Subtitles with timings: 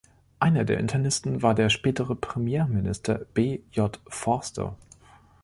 [0.39, 3.59] Einer der Internierten war der spätere Premierminister B.
[3.71, 3.99] J.
[4.07, 4.75] Vorster.